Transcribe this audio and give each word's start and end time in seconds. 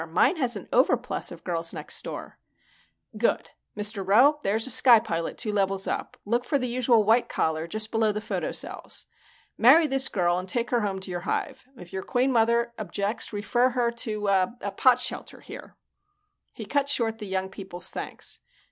Mine 0.09 0.37
has 0.37 0.55
an 0.57 0.67
over 0.73 0.97
plus 0.97 1.31
of 1.31 1.43
Girls 1.43 1.75
Next 1.75 2.01
Door." 2.01 2.39
"Good. 3.19 3.51
Mr. 3.77 4.03
Rowe, 4.03 4.39
there's 4.41 4.65
a 4.65 4.71
sky 4.71 4.99
pilot 4.99 5.37
two 5.37 5.51
levels 5.51 5.85
up 5.87 6.17
look 6.25 6.43
for 6.43 6.57
the 6.57 6.67
usual 6.67 7.03
white 7.03 7.29
collar 7.29 7.67
just 7.67 7.91
below 7.91 8.11
the 8.11 8.19
photocells. 8.19 9.05
Marry 9.59 9.85
this 9.85 10.09
girl 10.09 10.39
and 10.39 10.49
take 10.49 10.71
her 10.71 10.81
home 10.81 10.99
to 11.01 11.11
your 11.11 11.19
hive. 11.29 11.67
If 11.77 11.93
your 11.93 12.01
Queen 12.01 12.31
Mother 12.31 12.73
objects 12.79 13.31
refer 13.31 13.69
her 13.69 13.91
to 13.91 14.25
er 14.25 14.55
Potshelter 14.75 15.43
here." 15.43 15.75
He 16.51 16.65
cut 16.65 16.89
short 16.89 17.19
the 17.19 17.27
young 17.27 17.49
people's 17.51 17.91
thanks. 17.91 18.39